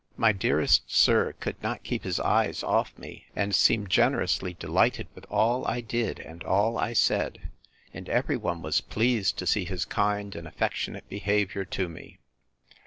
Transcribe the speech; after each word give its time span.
My 0.17 0.31
dearest 0.31 0.89
sir 0.91 1.33
could 1.39 1.61
not 1.61 1.83
keep 1.83 2.05
his 2.05 2.19
eyes 2.19 2.63
off 2.63 2.97
me, 2.97 3.27
and 3.35 3.53
seemed 3.53 3.91
generously 3.91 4.55
delighted 4.55 5.07
with 5.13 5.27
all 5.29 5.63
I 5.67 5.79
did, 5.81 6.19
and 6.19 6.43
all 6.43 6.79
I 6.79 6.93
said; 6.93 7.51
and 7.93 8.09
every 8.09 8.35
one 8.35 8.63
was 8.63 8.81
pleased 8.81 9.37
to 9.37 9.45
see 9.45 9.63
his 9.63 9.85
kind 9.85 10.35
and 10.35 10.47
affectionate 10.47 11.07
behaviour 11.07 11.65
to 11.65 11.87
me. 11.87 12.17